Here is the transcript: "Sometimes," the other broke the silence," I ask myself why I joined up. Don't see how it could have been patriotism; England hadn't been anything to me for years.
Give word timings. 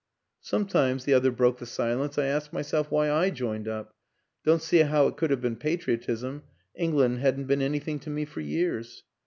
"Sometimes," 0.41 1.05
the 1.05 1.13
other 1.13 1.29
broke 1.29 1.59
the 1.59 1.67
silence," 1.67 2.17
I 2.17 2.25
ask 2.25 2.51
myself 2.51 2.89
why 2.89 3.11
I 3.11 3.29
joined 3.29 3.67
up. 3.67 3.93
Don't 4.43 4.63
see 4.63 4.79
how 4.79 5.05
it 5.05 5.15
could 5.15 5.29
have 5.29 5.41
been 5.41 5.57
patriotism; 5.57 6.41
England 6.73 7.19
hadn't 7.19 7.45
been 7.45 7.61
anything 7.61 7.99
to 7.99 8.09
me 8.09 8.25
for 8.25 8.39
years. 8.39 9.03